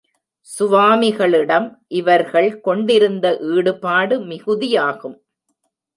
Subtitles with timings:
[0.47, 1.67] சுவாமிகளிடம்
[1.91, 5.17] இவர்கள் கொண்டிருந்த ஈடுபாடு மிகுதியாகும்.